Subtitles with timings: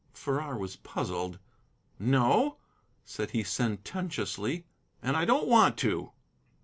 [0.15, 1.37] Farrar was puzzled.
[1.99, 2.57] "No,"
[3.05, 4.65] said he sententiously,
[4.99, 6.11] "and I don't want to."